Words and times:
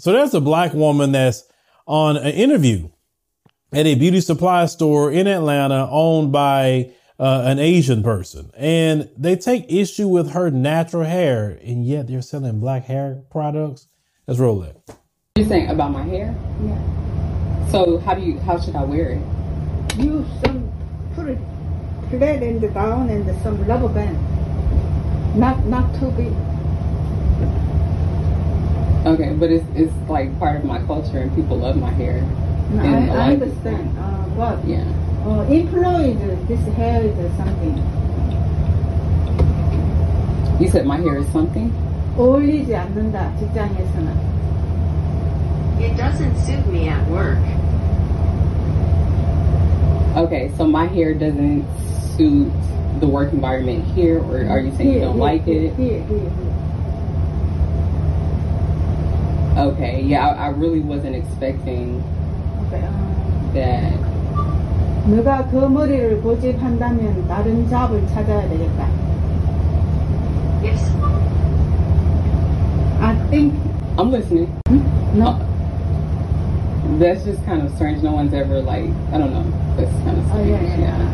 So 0.00 0.14
there's 0.14 0.32
a 0.32 0.40
black 0.40 0.72
woman 0.72 1.12
that's 1.12 1.44
on 1.86 2.16
an 2.16 2.32
interview 2.32 2.88
at 3.70 3.84
a 3.84 3.94
beauty 3.96 4.22
supply 4.22 4.64
store 4.64 5.12
in 5.12 5.26
Atlanta 5.26 5.86
owned 5.90 6.32
by 6.32 6.94
uh, 7.18 7.42
an 7.44 7.58
Asian 7.58 8.02
person. 8.02 8.50
And 8.56 9.10
they 9.18 9.36
take 9.36 9.70
issue 9.70 10.08
with 10.08 10.30
her 10.30 10.50
natural 10.50 11.04
hair, 11.04 11.58
and 11.62 11.84
yet 11.84 12.06
they're 12.06 12.22
selling 12.22 12.60
black 12.60 12.86
hair 12.86 13.24
products. 13.30 13.88
Let's 14.26 14.40
roll 14.40 14.62
it. 14.62 14.74
You 15.36 15.44
saying 15.44 15.68
about 15.68 15.92
my 15.92 16.04
hair? 16.04 16.34
Yeah. 16.64 17.68
So 17.70 17.98
how 17.98 18.14
do 18.14 18.22
you 18.22 18.38
how 18.38 18.58
should 18.58 18.76
I 18.76 18.84
wear 18.84 19.10
it? 19.10 19.22
You 19.98 20.24
some 20.42 20.72
put 21.14 21.28
it 21.28 21.38
flat 22.08 22.40
the 22.40 22.70
down 22.72 23.10
and 23.10 23.42
some 23.42 23.62
rubber 23.66 23.88
band. 23.88 24.16
Not 25.38 25.62
not 25.66 25.94
too 26.00 26.10
big. 26.12 26.32
Okay, 29.05 29.33
but 29.37 29.51
it's 29.51 29.65
it's 29.75 29.93
like 30.09 30.33
part 30.39 30.57
of 30.57 30.63
my 30.65 30.79
culture 30.83 31.19
and 31.19 31.33
people 31.35 31.57
love 31.57 31.77
my 31.77 31.91
hair. 31.91 32.21
No, 32.73 32.81
And 32.81 33.09
a 33.09 33.13
I, 33.13 33.15
lot 33.15 33.29
I 33.29 33.31
of 33.33 33.41
understand. 33.43 33.97
Uh, 33.99 34.25
but 34.35 34.57
Yeah. 34.65 34.83
uh, 35.25 35.43
employed 35.45 36.17
this 36.47 36.61
hair 36.75 37.03
is 37.03 37.31
something. 37.37 37.77
You 40.59 40.67
said 40.69 40.85
my 40.85 40.97
hair 40.97 41.17
is 41.17 41.27
something? 41.29 41.71
어울리지 42.17 42.73
않는다 42.75 43.35
직장에서는. 43.37 44.09
It 45.81 45.97
doesn't 45.97 46.35
suit 46.47 46.65
me 46.71 46.87
at 46.87 47.05
work. 47.11 47.37
Okay, 50.15 50.49
so 50.57 50.65
my 50.65 50.85
hair 50.87 51.13
doesn't 51.13 51.65
suit 52.15 52.49
the 53.01 53.07
work 53.07 53.33
environment 53.33 53.83
here 53.93 54.19
or 54.23 54.47
are 54.49 54.59
you 54.61 54.71
saying 54.77 54.93
you 54.93 54.99
don't 55.01 55.17
like 55.19 55.45
it? 55.45 55.75
Here, 55.75 55.99
here, 55.99 56.07
here. 56.07 56.48
Okay, 59.57 60.01
yeah, 60.03 60.27
I, 60.27 60.47
I 60.47 60.49
really 60.49 60.81
wasn't 60.81 61.15
expecting 61.15 62.03
Okay, 62.67 62.81
어, 62.83 63.53
that. 63.53 63.93
내가 65.07 65.45
그 65.49 65.57
머리를 65.67 66.21
고집한다면 66.21 67.27
다른 67.27 67.67
잡을 67.69 68.05
찾아야 68.07 68.41
되겠다. 68.49 68.87
If 70.63 70.79
I 73.01 73.15
think 73.29 73.53
I'm 73.97 74.11
listening. 74.11 74.49
no. 75.13 75.39
That's 76.99 77.23
just 77.23 77.43
kind 77.45 77.61
of 77.61 77.71
strange. 77.75 78.01
No 78.03 78.11
one's 78.13 78.33
ever 78.33 78.61
like, 78.61 78.89
I 79.11 79.17
don't 79.17 79.31
know. 79.31 79.45
That's 79.77 79.91
kind 80.03 80.17
of 80.17 80.25
Oh, 80.31 80.37
strange. 80.43 80.79
yeah, 80.79 80.79
yeah. 80.79 81.11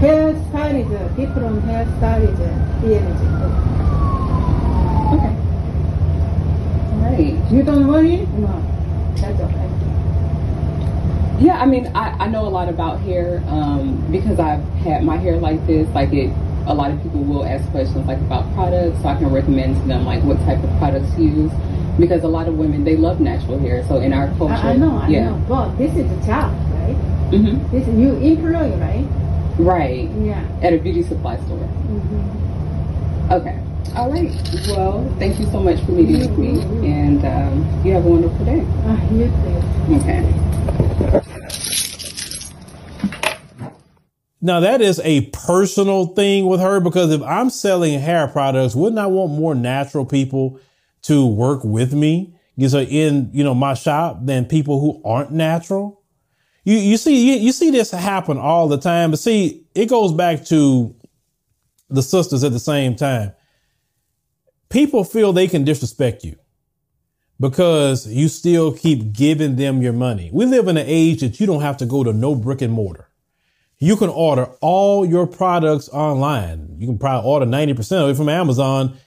Hairstyle 0.00 0.80
is 0.84 1.16
different 1.16 1.64
hairstyle 1.64 2.24
is 2.24 2.38
DMG. 2.82 3.77
You 7.51 7.63
don't 7.63 7.87
worry? 7.87 8.17
No. 8.37 8.61
That's 9.15 9.39
okay. 9.41 9.69
Yeah, 11.43 11.59
I 11.59 11.65
mean, 11.65 11.87
I, 11.95 12.25
I 12.25 12.27
know 12.27 12.47
a 12.47 12.49
lot 12.49 12.69
about 12.69 12.99
hair 13.01 13.41
um, 13.47 13.95
because 14.11 14.39
I've 14.39 14.63
had 14.83 15.03
my 15.03 15.17
hair 15.17 15.37
like 15.37 15.65
this. 15.65 15.87
Like 15.95 16.11
it, 16.13 16.31
a 16.67 16.73
lot 16.73 16.91
of 16.91 17.01
people 17.01 17.23
will 17.23 17.45
ask 17.45 17.67
questions 17.71 18.05
like 18.05 18.19
about 18.19 18.53
products, 18.53 19.01
so 19.01 19.07
I 19.07 19.15
can 19.15 19.31
recommend 19.31 19.75
to 19.81 19.87
them 19.87 20.05
like 20.05 20.23
what 20.23 20.37
type 20.39 20.61
of 20.63 20.69
products 20.77 21.11
to 21.15 21.23
use. 21.23 21.51
Because 21.97 22.23
a 22.23 22.27
lot 22.27 22.47
of 22.47 22.57
women 22.57 22.83
they 22.83 22.95
love 22.95 23.19
natural 23.19 23.57
hair, 23.59 23.85
so 23.87 23.97
in 23.97 24.13
our 24.13 24.27
culture, 24.37 24.53
I, 24.53 24.71
I 24.71 24.75
know, 24.77 24.97
I 24.97 25.07
yeah, 25.07 25.29
know. 25.29 25.45
But 25.49 25.75
this 25.77 25.91
is 25.95 26.09
a 26.11 26.25
job, 26.25 26.53
right? 26.73 26.95
hmm 27.31 27.71
This 27.71 27.87
you 27.87 28.15
employ, 28.15 28.75
right? 28.77 29.05
right, 29.57 30.09
Yeah. 30.21 30.45
at 30.61 30.73
a 30.73 30.77
beauty 30.77 31.03
supply 31.03 31.35
store. 31.45 31.57
hmm 31.57 33.33
Okay, 33.33 33.59
all 33.95 34.11
right. 34.11 34.31
Well, 34.67 35.15
thank 35.19 35.39
you 35.39 35.45
so 35.47 35.59
much 35.59 35.83
for 35.85 35.91
meeting 35.91 36.19
with 36.19 36.37
me, 36.37 36.61
and 36.89 37.25
um, 37.25 37.85
you 37.85 37.93
have 37.93 38.05
a 38.05 38.09
wonderful 38.09 38.45
day. 38.45 38.65
Ah, 38.85 39.11
you 39.11 39.27
too. 39.27 39.95
Okay. 39.95 40.39
Now 44.41 44.61
that 44.61 44.81
is 44.81 45.01
a 45.03 45.21
personal 45.31 46.07
thing 46.07 46.45
with 46.45 46.61
her 46.61 46.79
because 46.79 47.11
if 47.11 47.21
I'm 47.23 47.49
selling 47.49 47.99
hair 47.99 48.27
products, 48.27 48.73
wouldn't 48.73 48.99
I 48.99 49.07
want 49.07 49.33
more 49.33 49.53
natural 49.53 50.05
people 50.05 50.59
to 51.03 51.25
work 51.25 51.63
with 51.63 51.93
me? 51.93 52.33
Because 52.55 52.73
in, 52.73 53.29
you 53.33 53.43
know, 53.43 53.53
my 53.53 53.73
shop 53.73 54.19
than 54.21 54.45
people 54.45 54.79
who 54.79 55.01
aren't 55.03 55.31
natural. 55.31 56.01
You, 56.63 56.77
you 56.77 56.97
see, 56.97 57.33
you, 57.33 57.39
you 57.39 57.51
see 57.51 57.69
this 57.69 57.91
happen 57.91 58.37
all 58.37 58.67
the 58.67 58.77
time, 58.77 59.11
but 59.11 59.19
see, 59.19 59.65
it 59.75 59.87
goes 59.87 60.13
back 60.13 60.45
to 60.45 60.95
the 61.89 62.01
sisters 62.01 62.43
at 62.43 62.51
the 62.51 62.59
same 62.59 62.95
time. 62.95 63.33
People 64.69 65.03
feel 65.03 65.33
they 65.33 65.47
can 65.47 65.63
disrespect 65.63 66.23
you 66.23 66.35
because 67.39 68.07
you 68.07 68.27
still 68.27 68.71
keep 68.71 69.13
giving 69.13 69.55
them 69.55 69.81
your 69.81 69.93
money. 69.93 70.29
We 70.31 70.45
live 70.45 70.67
in 70.67 70.77
an 70.77 70.85
age 70.87 71.21
that 71.21 71.39
you 71.39 71.47
don't 71.47 71.61
have 71.61 71.77
to 71.77 71.85
go 71.85 72.03
to 72.03 72.13
no 72.13 72.35
brick 72.35 72.61
and 72.61 72.73
mortar. 72.73 73.09
You 73.79 73.95
can 73.95 74.09
order 74.09 74.45
all 74.61 75.05
your 75.05 75.25
products 75.25 75.87
online. 75.89 76.75
You 76.77 76.87
can 76.87 76.99
probably 76.99 77.29
order 77.29 77.45
90% 77.45 78.03
of 78.03 78.09
it 78.09 78.17
from 78.17 78.29
Amazon 78.29 78.97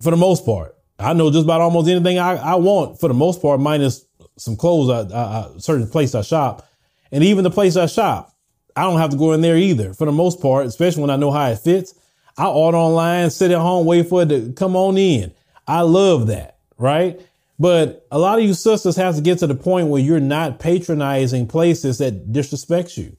for 0.00 0.10
the 0.10 0.16
most 0.16 0.44
part. 0.44 0.76
I 0.98 1.14
know 1.14 1.30
just 1.30 1.44
about 1.44 1.62
almost 1.62 1.88
anything 1.88 2.18
I, 2.18 2.36
I 2.36 2.54
want 2.56 3.00
for 3.00 3.08
the 3.08 3.14
most 3.14 3.40
part, 3.40 3.58
minus 3.58 4.04
some 4.36 4.56
clothes, 4.56 4.90
I, 4.90 5.16
I, 5.16 5.22
I, 5.22 5.58
certain 5.58 5.88
place 5.88 6.14
I 6.14 6.22
shop. 6.22 6.68
And 7.10 7.24
even 7.24 7.42
the 7.42 7.50
place 7.50 7.76
I 7.76 7.86
shop, 7.86 8.36
I 8.76 8.82
don't 8.82 8.98
have 8.98 9.10
to 9.10 9.16
go 9.16 9.32
in 9.32 9.40
there 9.40 9.56
either 9.56 9.94
for 9.94 10.04
the 10.04 10.12
most 10.12 10.40
part, 10.40 10.66
especially 10.66 11.00
when 11.00 11.10
I 11.10 11.16
know 11.16 11.30
how 11.30 11.48
it 11.48 11.58
fits. 11.58 11.94
I 12.36 12.46
order 12.46 12.78
online, 12.78 13.30
sit 13.30 13.50
at 13.50 13.58
home, 13.58 13.86
wait 13.86 14.08
for 14.08 14.22
it 14.22 14.28
to 14.28 14.52
come 14.52 14.76
on 14.76 14.96
in. 14.96 15.32
I 15.66 15.82
love 15.82 16.28
that, 16.28 16.58
right? 16.78 17.20
But 17.58 18.06
a 18.10 18.18
lot 18.18 18.38
of 18.38 18.44
you 18.44 18.54
sisters 18.54 18.96
have 18.96 19.16
to 19.16 19.22
get 19.22 19.38
to 19.38 19.46
the 19.46 19.54
point 19.54 19.88
where 19.88 20.02
you're 20.02 20.20
not 20.20 20.58
patronizing 20.58 21.46
places 21.46 21.98
that 21.98 22.32
disrespects 22.32 22.96
you. 22.96 23.16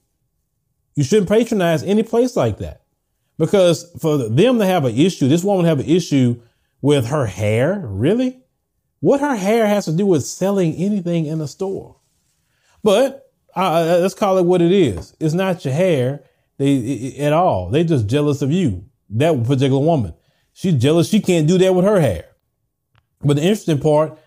You 0.96 1.04
shouldn't 1.04 1.28
patronize 1.28 1.82
any 1.82 2.02
place 2.02 2.36
like 2.36 2.58
that 2.58 2.82
because 3.38 3.90
for 4.00 4.28
them 4.28 4.58
to 4.58 4.66
have 4.66 4.84
an 4.84 4.94
issue, 4.94 5.28
this 5.28 5.44
woman 5.44 5.66
have 5.66 5.80
an 5.80 5.86
issue 5.86 6.40
with 6.82 7.06
her 7.06 7.26
hair. 7.26 7.82
Really? 7.84 8.40
What 9.00 9.20
her 9.20 9.36
hair 9.36 9.66
has 9.66 9.86
to 9.86 9.92
do 9.92 10.06
with 10.06 10.24
selling 10.24 10.74
anything 10.74 11.26
in 11.26 11.40
a 11.40 11.48
store? 11.48 11.96
But 12.82 13.32
uh, 13.56 13.98
let's 14.00 14.14
call 14.14 14.38
it 14.38 14.44
what 14.44 14.62
it 14.62 14.72
is. 14.72 15.16
It's 15.18 15.34
not 15.34 15.64
your 15.64 15.74
hair 15.74 16.24
they, 16.58 17.16
at 17.18 17.32
all. 17.32 17.70
They 17.70 17.84
just 17.84 18.06
jealous 18.06 18.42
of 18.42 18.52
you. 18.52 18.84
That 19.14 19.42
particular 19.44 19.80
woman. 19.80 20.14
She's 20.52 20.74
jealous. 20.74 21.08
She 21.08 21.20
can't 21.20 21.48
do 21.48 21.58
that 21.58 21.74
with 21.74 21.84
her 21.84 22.00
hair. 22.00 22.26
But 23.22 23.36
the 23.36 23.42
interesting 23.42 23.80
part, 23.80 24.18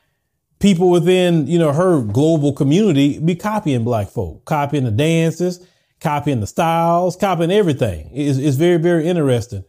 people 0.59 0.89
within, 0.89 1.47
you 1.47 1.59
know, 1.59 1.71
her 1.71 2.01
global 2.01 2.53
community 2.53 3.19
be 3.19 3.35
copying 3.35 3.83
black 3.83 4.09
folk, 4.09 4.45
copying 4.45 4.83
the 4.83 4.91
dances, 4.91 5.65
copying 5.99 6.39
the 6.39 6.47
styles, 6.47 7.15
copying 7.15 7.51
everything. 7.51 8.09
It's, 8.13 8.37
it's 8.37 8.57
very, 8.57 8.77
very 8.77 9.07
interesting. 9.07 9.63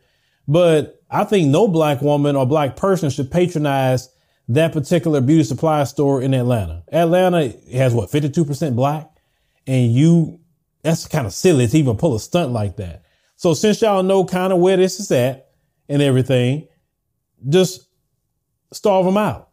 But 0.47 1.03
I 1.11 1.25
think 1.25 1.49
no 1.49 1.69
black 1.69 2.01
woman 2.01 2.37
or 2.37 2.47
black 2.47 2.77
person 2.77 3.11
should 3.11 3.31
patronize 3.31 4.09
that 4.49 4.73
particular 4.73 5.21
beauty 5.21 5.45
supply 5.45 5.85
store 5.85 6.23
in 6.23 6.33
Atlanta. 6.33 6.83
Atlanta 6.91 7.55
has 7.73 7.95
what, 7.95 8.11
52% 8.11 8.75
black? 8.75 9.11
And 9.67 9.93
you, 9.93 10.41
that's 10.83 11.07
kind 11.07 11.27
of 11.27 11.35
silly 11.35 11.67
to 11.67 11.79
even 11.79 11.97
pull 11.97 12.15
a 12.15 12.21
stunt 12.21 12.53
like 12.53 12.77
that. 12.77 13.03
So 13.39 13.55
since 13.55 13.81
y'all 13.81 14.03
know 14.03 14.25
kind 14.25 14.53
of 14.53 14.59
where 14.59 14.77
this 14.77 14.99
is 14.99 15.13
at 15.13 15.53
and 15.89 16.03
everything, 16.03 16.67
just 17.49 17.89
starve 18.73 19.05
them 19.05 19.17
out. 19.17 19.51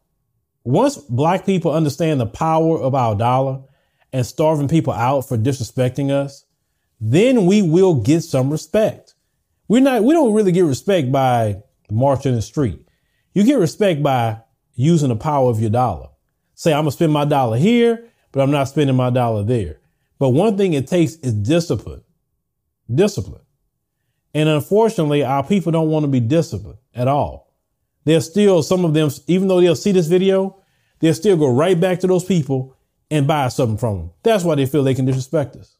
Once 0.63 0.97
black 0.97 1.45
people 1.45 1.71
understand 1.71 2.19
the 2.19 2.25
power 2.25 2.79
of 2.79 2.95
our 2.95 3.13
dollar 3.13 3.61
and 4.11 4.25
starving 4.25 4.67
people 4.67 4.91
out 4.91 5.21
for 5.29 5.37
disrespecting 5.37 6.09
us, 6.09 6.45
then 6.99 7.45
we 7.45 7.61
will 7.61 7.93
get 8.01 8.21
some 8.21 8.49
respect. 8.49 9.13
We're 9.67 9.81
not, 9.81 10.03
we 10.03 10.15
don't 10.15 10.33
really 10.33 10.51
get 10.51 10.65
respect 10.65 11.11
by 11.11 11.61
marching 11.91 12.33
the 12.33 12.41
street. 12.41 12.87
You 13.35 13.43
get 13.43 13.59
respect 13.59 14.01
by 14.01 14.41
using 14.73 15.09
the 15.09 15.15
power 15.15 15.51
of 15.51 15.59
your 15.59 15.69
dollar. 15.69 16.07
Say, 16.55 16.73
I'm 16.73 16.85
gonna 16.85 16.91
spend 16.91 17.13
my 17.13 17.25
dollar 17.25 17.57
here, 17.57 18.09
but 18.31 18.41
I'm 18.41 18.49
not 18.49 18.67
spending 18.67 18.95
my 18.95 19.11
dollar 19.11 19.43
there. 19.43 19.77
But 20.17 20.29
one 20.29 20.57
thing 20.57 20.73
it 20.73 20.87
takes 20.87 21.17
is 21.17 21.33
discipline. 21.33 22.01
Discipline. 22.91 23.44
And 24.35 24.49
unfortunately, 24.49 25.23
our 25.23 25.45
people 25.45 25.71
don't 25.71 25.89
want 25.89 26.03
to 26.03 26.09
be 26.09 26.19
disciplined 26.19 26.77
at 26.93 27.07
all. 27.07 27.53
They'll 28.03 28.19
still, 28.19 28.61
some 28.61 28.83
of 28.83 28.93
them, 28.93 29.09
even 29.27 29.47
though 29.47 29.61
they'll 29.61 29.77
see 29.77 29.93
this 29.93 30.07
video, 30.07 30.61
they'll 30.99 31.13
still 31.13 31.37
go 31.37 31.49
right 31.51 31.79
back 31.79 32.01
to 32.01 32.07
those 32.07 32.25
people 32.25 32.75
and 33.09 33.25
buy 33.25 33.47
something 33.47 33.77
from 33.77 33.97
them. 33.97 34.11
That's 34.23 34.43
why 34.43 34.55
they 34.55 34.65
feel 34.65 34.83
they 34.83 34.93
can 34.93 35.05
disrespect 35.05 35.55
us. 35.55 35.77